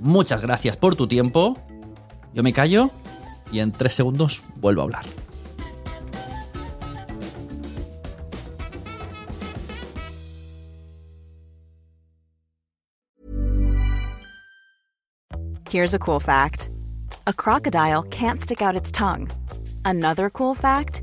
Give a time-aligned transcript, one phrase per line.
[0.00, 1.58] Muchas gracias por tu tiempo.
[2.34, 2.90] Yo me callo
[3.50, 5.04] y en tres segundos vuelvo a hablar.
[15.70, 16.70] Here's a cool fact
[17.26, 19.28] a crocodile can't stick out its tongue.
[19.84, 21.02] Another cool fact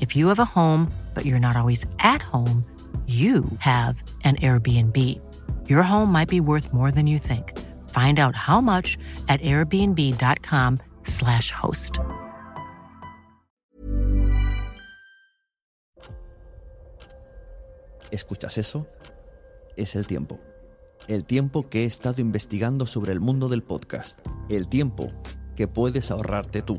[0.00, 2.64] If you have a home, but you're not always at home,
[3.06, 4.94] you have an Airbnb.
[5.66, 7.58] Your home might be worth more than you think.
[7.88, 8.98] Find out how much
[9.28, 11.98] at airbnb.com/slash host.
[18.10, 18.86] ¿Escuchas eso?
[19.76, 20.38] Es el tiempo.
[21.08, 24.20] El tiempo que he estado investigando sobre el mundo del podcast.
[24.48, 25.08] El tiempo
[25.56, 26.78] que puedes ahorrarte tú.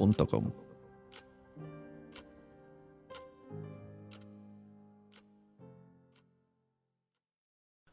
[0.00, 0.52] 音とかも。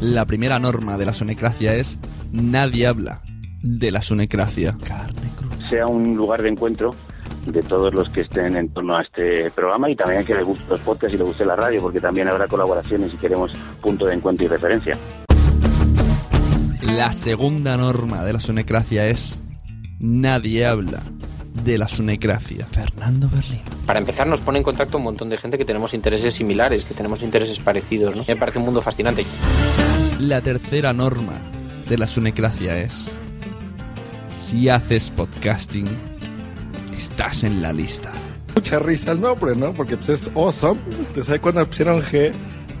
[0.00, 1.98] La primera norma de la sonecracia es
[2.32, 3.22] nadie habla
[3.62, 4.76] de la sonecracia.
[5.68, 6.94] sea un lugar de encuentro
[7.46, 10.64] de todos los que estén en torno a este programa y también que les guste
[10.68, 14.14] los podcasts y les guste la radio, porque también habrá colaboraciones y queremos punto de
[14.14, 14.96] encuentro y referencia.
[16.94, 19.42] La segunda norma de la sonecracia es
[19.98, 21.00] nadie habla
[21.64, 22.66] de la sonecracia.
[22.66, 23.79] Fernando Berlín.
[23.90, 26.94] Para empezar, nos pone en contacto un montón de gente que tenemos intereses similares, que
[26.94, 28.14] tenemos intereses parecidos.
[28.14, 28.22] ¿no?
[28.28, 29.26] Me parece un mundo fascinante.
[30.20, 31.32] La tercera norma
[31.88, 33.18] de la sonecracia es
[34.30, 35.88] si haces podcasting,
[36.94, 38.12] estás en la lista.
[38.54, 39.72] Mucha risa el nombre, ¿no?
[39.72, 40.78] Porque pues, es awesome.
[40.96, 42.32] Entonces ahí cuando pusieron G,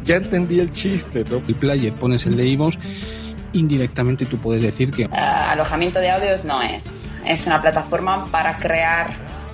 [0.04, 1.42] ya entendí el chiste, ¿no?
[1.48, 2.76] El player pones el de iVoox,
[3.52, 7.10] indirectamente tú puedes decir que Ah, alojamiento de audios no es.
[7.26, 9.29] Es una plataforma para crear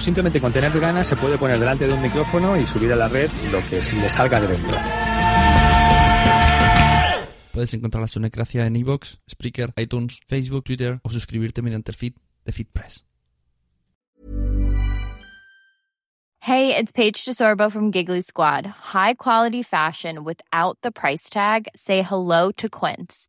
[0.00, 3.08] simplemente con tener ganas se puede poner delante de un micrófono y subir a la
[3.08, 4.76] red lo que se le salga de dentro.
[7.52, 12.14] Puedes encontrar la Sunecracia en iVoox, Spreaker, iTunes, Facebook, Twitter o suscribirte mediante el feed
[12.44, 13.04] de FeedPress.
[16.42, 18.64] Hey, it's Paige DeSorbo from Giggly Squad.
[18.64, 21.68] High quality fashion without the price tag.
[21.76, 23.28] Say hello to Quince.